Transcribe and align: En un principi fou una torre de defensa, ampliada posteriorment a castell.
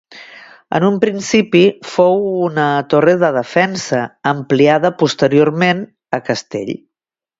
En 0.77 0.83
un 0.85 0.95
principi 1.01 1.61
fou 1.89 2.17
una 2.47 2.65
torre 2.93 3.13
de 3.25 3.31
defensa, 3.37 3.99
ampliada 4.33 4.95
posteriorment 5.03 5.85
a 6.21 6.23
castell. 6.33 6.75